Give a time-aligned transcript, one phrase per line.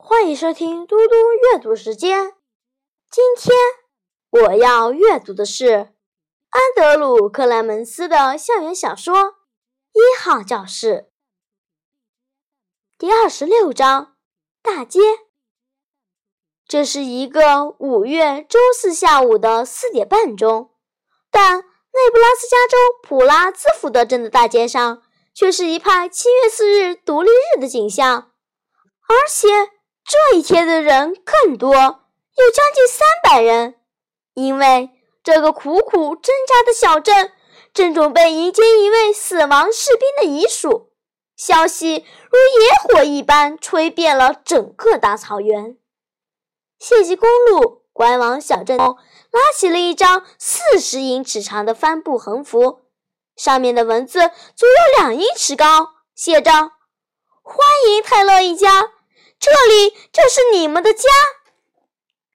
[0.00, 1.14] 欢迎收听嘟嘟
[1.52, 2.32] 阅读时间。
[3.10, 3.54] 今天
[4.30, 5.92] 我要阅读的是
[6.50, 9.14] 安德鲁·克莱门斯的校园小说
[9.92, 11.08] 《一号教室》
[12.96, 14.16] 第二十六章：
[14.62, 15.00] 大街。
[16.66, 20.70] 这是一个五月周四下午的四点半钟，
[21.30, 25.02] 但内布拉斯加州普拉兹福德镇的大街上
[25.34, 28.32] 却是一派七月四日独立日的景象，
[29.08, 29.48] 而且
[30.08, 33.74] 这一天的人更多，有将近三百人，
[34.32, 34.88] 因为
[35.22, 37.30] 这个苦苦挣扎的小镇
[37.74, 40.94] 正准备迎接一位死亡士兵的遗属。
[41.36, 45.76] 消息如野火一般吹遍了整个大草原。
[46.78, 48.96] 谢吉公路拐往小镇后，
[49.30, 52.80] 拉起了一张四十英尺长的帆布横幅，
[53.36, 56.50] 上面的文字足有两英尺高，写着
[57.42, 58.90] ：“欢迎泰勒一家，
[59.38, 61.08] 这里就是你们的家。”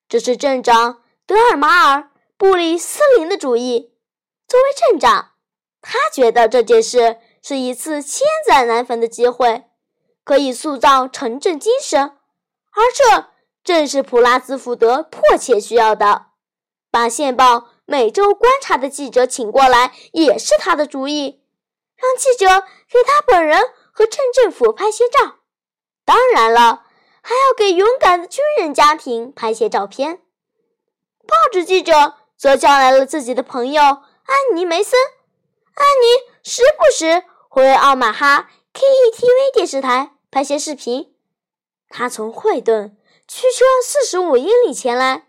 [0.08, 2.00] 这是镇长德尔马尔·
[2.36, 3.92] 布里斯林的主意。
[4.46, 5.32] 作为镇长，
[5.80, 9.64] 他觉得这件事是一次千载难逢的机会，
[10.22, 12.02] 可以塑造城镇精神，
[12.72, 13.26] 而这。
[13.64, 16.26] 正是普拉兹福德迫切需要的。
[16.90, 21.42] 把线报每周观察的记者请过来，也是他的主意。
[21.96, 25.36] 让记者给他本人和镇政府拍些照，
[26.04, 26.84] 当然了，
[27.26, 30.20] 还要给勇敢的军人家庭拍些照片。
[31.26, 35.00] 报纸记者则叫来了自己的朋友安妮·梅森。
[35.72, 41.14] 安妮时不时会为奥马哈 KETV 电视台拍些视频。
[41.88, 42.96] 他从惠顿。
[43.26, 45.26] 驱车四十五英里前来，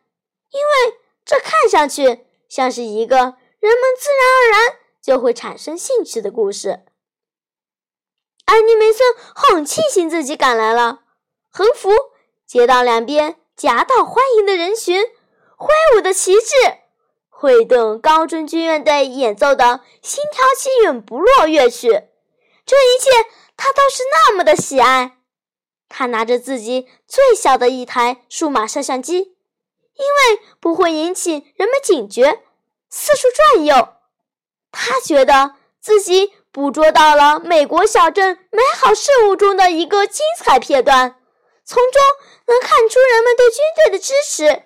[0.52, 6.84] 因为这看上去像是一个人们自然而然就会产生兴趣的故事。
[8.44, 11.05] 安妮梅森很庆幸自己赶来了。
[11.58, 11.90] 横幅、
[12.46, 15.02] 街道两边夹道欢迎的人群、
[15.56, 16.50] 挥舞的旗帜、
[17.30, 19.64] 惠顿高中军乐队演奏的
[20.02, 21.88] 《心跳起永不落》乐曲，
[22.66, 23.10] 这一切
[23.56, 25.20] 他都是那么的喜爱。
[25.88, 32.42] 他拿着自己最小的一台数码摄像机，因为不会引起人们警觉，
[32.90, 33.94] 四处转悠。
[34.74, 41.16] 他觉得自己捕捉到了美国小镇美好事物中的一个精彩片段，
[41.66, 42.02] 从中
[42.46, 44.64] 能看出人们对军队的支持，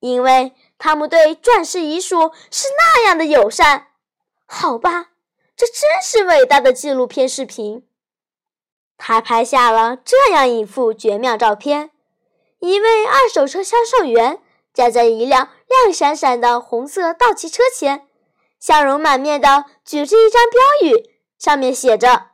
[0.00, 3.88] 因为他们对壮士遗属是那样的友善。
[4.46, 5.10] 好吧，
[5.54, 7.86] 这真是伟大的纪录片视频。
[8.96, 11.90] 他拍下了这样一幅绝妙照片：
[12.58, 18.08] 一位二手车销售员站在一辆亮闪闪的红色道奇车前，
[18.58, 22.28] 笑容满面地举着一张标语，上面写着：“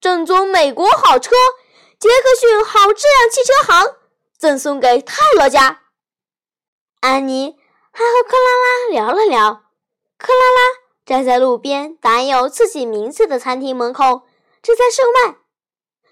[0.00, 1.34] 正宗美国好车，
[1.98, 3.96] 杰克逊好质量汽车行，
[4.38, 5.82] 赠送给泰罗家。”
[7.00, 7.56] 安妮
[7.90, 9.64] 还和克拉拉聊了聊。
[10.16, 14.22] 克拉拉站在路边打有自己名字的餐厅门口，
[14.62, 15.38] 正在售卖。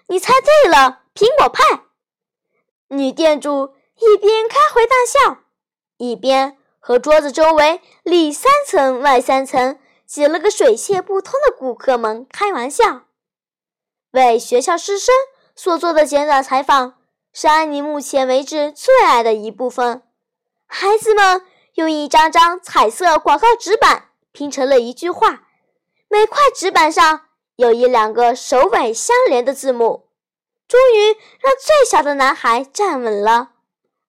[0.07, 1.85] 你猜对了，苹果派。
[2.89, 5.43] 女店主一边开怀大笑，
[5.97, 13.03] 一边和桌子周围里三层外三层挤了个水泄不通的顾客们开玩笑。
[14.11, 15.13] 为学校师生
[15.57, 16.93] 所做的简短采访
[17.33, 20.03] 是安妮目前为止最爱的一部分。
[20.67, 21.41] 孩子们
[21.73, 25.47] 用一张张彩色广告纸板拼成了一句话，
[26.07, 27.25] 每块纸板上。
[27.55, 30.09] 有一两个首尾相连的字母，
[30.67, 33.53] 终于让最小的男孩站稳了。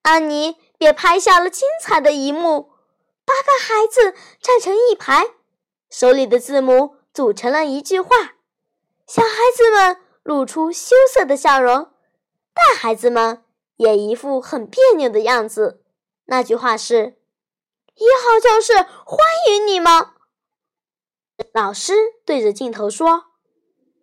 [0.03, 2.73] 安妮便拍下了精彩的一幕：
[3.25, 5.29] 八个孩子站成一排，
[5.89, 8.35] 手里的字母组成了一句话。
[9.07, 9.97] 小孩子们
[10.28, 11.84] 露出羞涩的笑容，
[12.53, 13.43] 大孩子们
[13.77, 15.83] 也一副很别扭的样子。
[16.27, 17.16] 那句话是
[17.97, 18.75] ：“一号教室
[19.06, 19.19] 欢
[19.49, 20.09] 迎你们。”
[21.55, 21.94] 老师
[22.27, 23.25] 对着镜头说。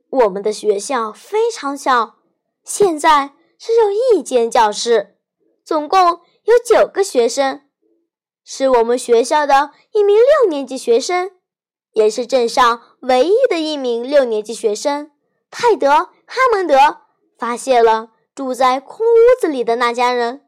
[0.09, 2.15] 我们的学校非常小，
[2.63, 5.19] 现在只有一间教室，
[5.63, 7.69] 总共有九个学生，
[8.43, 11.33] 是我们学校的一名六年级学生，
[11.91, 15.11] 也是镇上唯一的一名六年级学生。
[15.51, 15.87] 泰德·
[16.25, 17.01] 哈蒙德
[17.37, 20.45] 发现了住在空屋子里的那家人，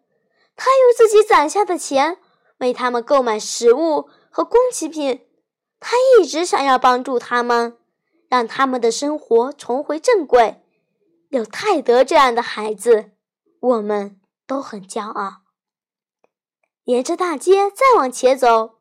[0.55, 2.17] 他用自己攒下的钱
[2.59, 5.27] 为他们购买食物和工期品，
[5.79, 7.77] 他一直想要帮助他们。
[8.29, 10.61] 让他们的生活重回正轨。
[11.29, 13.11] 有泰德这样的孩子，
[13.61, 15.43] 我们都很骄傲。
[16.83, 18.79] 沿着大街再往前走，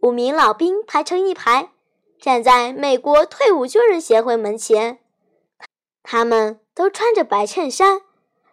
[0.00, 1.72] 五名老兵排成一排，
[2.18, 5.00] 站在美国退伍军人协会门前。
[6.08, 8.02] 他们都穿着白衬衫，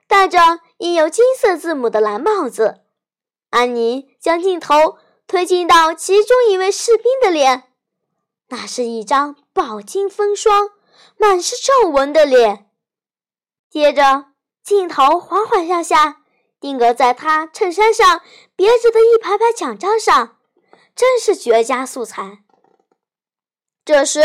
[0.07, 0.39] 戴着
[0.77, 2.81] 印有金色字母的蓝帽子。
[3.51, 4.97] 安妮将镜头
[5.27, 7.71] 推进到其中一位士兵的脸，
[8.47, 10.71] 那是一张饱经风霜、
[11.15, 12.71] 满是皱纹的脸。
[13.69, 14.25] 接着，
[14.63, 16.23] 镜头缓缓向下，
[16.59, 18.21] 定格在他衬衫上
[18.55, 20.37] 别着的一排排奖章上，
[20.95, 22.39] 真是绝佳素材。
[23.85, 24.21] 这时，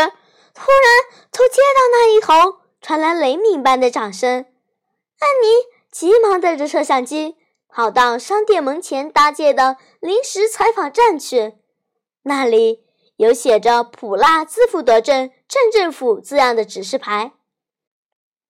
[0.54, 4.30] 突然从街道那一头传来雷鸣般的掌声，
[5.18, 5.48] 安妮
[5.90, 7.36] 急忙带着摄像机。
[7.70, 11.58] 跑到商店门前搭建的临时采访站去，
[12.22, 12.82] 那里
[13.16, 17.34] 有写着“普拉兹福德镇镇政府”字样的指示牌。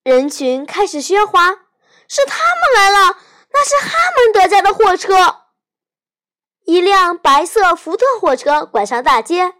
[0.04, 1.50] 人群开始喧哗，
[2.06, 3.18] 是他们来了！
[3.52, 5.42] 那是哈蒙德家的货车。
[6.64, 9.54] 一辆白色福特货车拐上大街，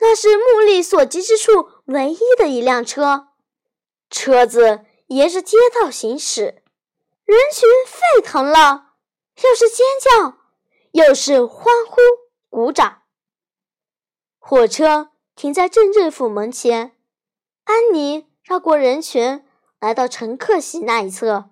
[0.00, 3.28] 那是目力所及之处唯一的一辆车。
[4.10, 6.62] 车子沿着街道行驶。
[7.24, 8.92] 人群沸腾了，
[9.42, 10.38] 又是尖叫，
[10.92, 11.96] 又是欢呼、
[12.50, 13.02] 鼓掌。
[14.38, 16.94] 火车停在镇政府门前，
[17.64, 19.42] 安妮绕过人群，
[19.80, 21.50] 来到乘客席那一侧。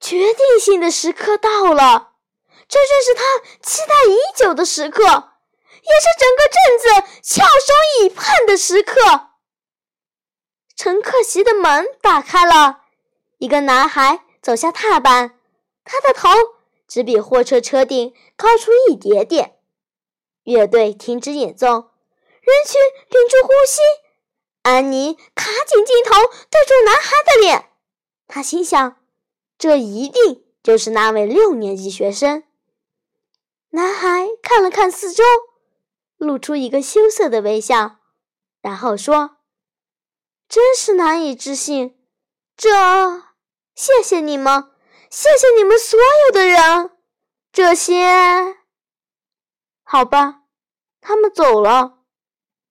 [0.00, 2.12] 决定性的时刻到了，
[2.68, 9.30] 这正是他期待已久的时刻，也是整个镇子翘首以盼的时刻。
[10.76, 12.82] 乘客席的门打开了，
[13.38, 14.24] 一个男孩。
[14.42, 15.38] 走下踏板，
[15.84, 16.28] 他的头
[16.86, 19.56] 只比货车车顶高出一点点。
[20.42, 22.78] 乐队停止演奏，人群
[23.08, 23.80] 屏住呼吸。
[24.64, 26.12] 安妮卡紧镜头，
[26.50, 27.70] 对住男孩的脸。
[28.28, 28.96] 他心想：
[29.56, 32.44] 这一定就是那位六年级学生。
[33.70, 35.24] 男孩看了看四周，
[36.18, 37.96] 露出一个羞涩的微笑，
[38.60, 39.33] 然后说
[40.48, 41.98] ：“真是难以置信，
[42.56, 43.24] 这……”
[43.74, 44.70] 谢谢你们，
[45.10, 46.92] 谢谢你们所有的人。
[47.52, 48.56] 这些，
[49.82, 50.42] 好吧，
[51.00, 51.98] 他们走了。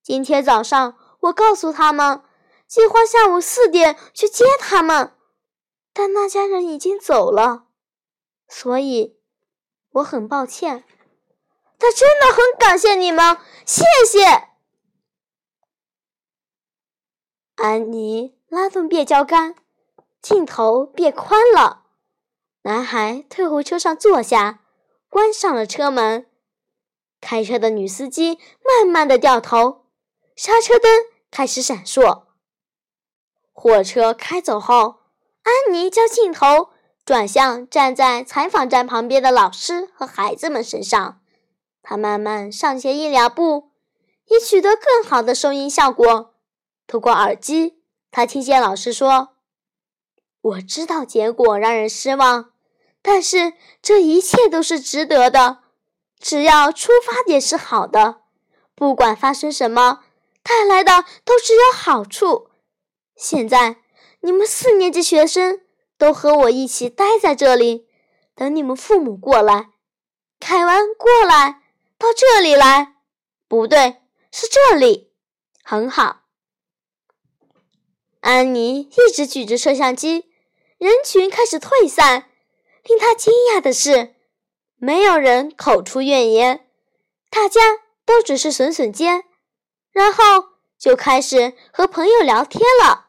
[0.02, 2.24] 今天早上我告诉他们，
[2.68, 5.14] 计划下午四点去接他们，
[5.92, 7.66] 但那家人已经走了，
[8.48, 9.18] 所以
[9.92, 10.86] 我很抱歉。
[11.78, 14.53] 他真的很感谢你们，谢谢。
[17.64, 19.56] 安妮拉动变焦杆。
[20.22, 21.84] 镜头变宽了，
[22.64, 24.60] 男孩退回车上坐下，
[25.08, 26.26] 关上了车门。
[27.22, 29.86] 开车的女司机慢慢的掉头，
[30.36, 30.92] 刹车灯
[31.32, 32.24] 开始闪烁。
[33.54, 34.96] 火车开走后，
[35.44, 36.68] 安妮将镜头
[37.06, 41.22] 转向站在采访站旁边的老师和孩子们身上。
[41.82, 43.72] 她慢慢上前一两步，
[44.28, 46.33] 以取得更好的收音效果。
[46.88, 47.80] 透过耳机，
[48.12, 49.30] 他听见老师说。
[50.42, 52.52] 我知道结果让人失望，
[53.02, 55.60] 但是这一切都是值得的。
[56.20, 58.22] 只要出发点是好的，
[58.76, 60.04] 不管发生什么，
[60.42, 62.50] 带来的都只有好处。
[63.16, 63.78] 现在
[64.22, 65.62] 你们四年级学生
[65.98, 67.88] 都和我一起待在这里，
[68.36, 69.70] 等你们父母过来。
[70.40, 71.62] 凯文，过来，
[71.98, 72.96] 到这里来。
[73.48, 75.14] 不对，是这里。
[75.64, 76.23] 很好。
[78.24, 80.30] 安妮一直举着摄像机。
[80.78, 82.30] 人群开始退散，
[82.86, 84.16] 令她惊讶的是，
[84.78, 86.66] 没有人口出怨言，
[87.30, 89.26] 大家都只是耸耸肩，
[89.92, 90.24] 然后
[90.80, 93.08] 就开始和朋友聊天了。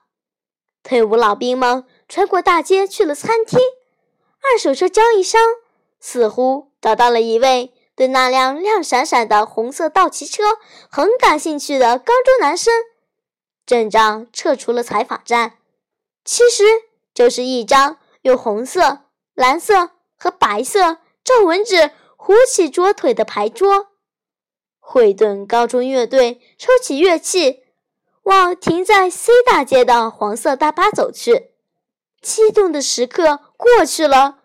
[0.83, 3.61] 退伍老兵们穿过大街去了餐厅，
[4.43, 5.41] 二手车交易商
[6.01, 10.43] 似乎找到了一位对那辆亮闪闪的红色道奇车
[10.91, 12.73] 很感兴趣的高中男生。
[13.67, 15.59] 镇长撤除了采访站，
[16.25, 16.65] 其实。
[17.15, 19.03] 就是一张用红色、
[19.35, 23.91] 蓝色和白色皱纹纸糊起桌腿的牌桌。
[24.81, 27.63] 惠顿高中乐队抽起乐器，
[28.25, 31.53] 往停在 C 大街的黄色大巴走去。
[32.21, 34.41] 激动的时刻过去了。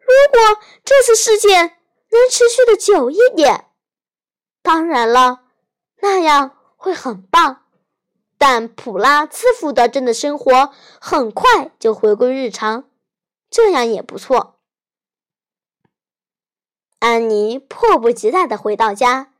[0.00, 1.76] 如果这次事件
[2.10, 3.66] 能持续的久一点，
[4.60, 5.42] 当然了，
[6.00, 7.66] 那样会很棒。
[8.38, 12.88] 但普拉兹福德镇的生活很快就回归日常，
[13.50, 14.60] 这样也不错。
[17.00, 19.32] 安妮迫不及待地回到家，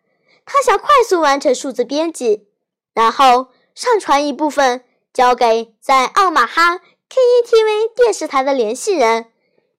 [0.44, 2.48] 她想快速完成数字编辑，
[2.92, 6.78] 然后上传一部分交给在奥马哈
[7.08, 9.32] KETV 电视台的联系人，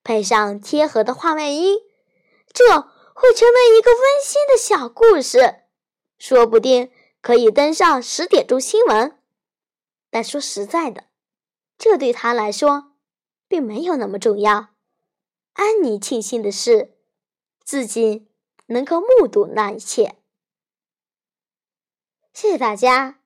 [0.04, 1.78] 配上贴合的画外音，
[2.54, 2.82] 这
[3.14, 5.56] 会成为一个温馨的小故事，
[6.18, 6.90] 说不定。
[7.22, 9.18] 可以登上十点钟新闻。
[10.10, 11.06] 但说实在的
[11.78, 12.94] 这对他来说
[13.48, 14.70] 并没有那么重要。
[15.54, 16.98] 安妮庆幸的是
[17.64, 18.28] 自己
[18.68, 20.16] 能够目睹那一切。
[22.34, 23.20] 谢谢大家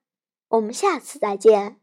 [0.48, 1.83] 我们下次再见。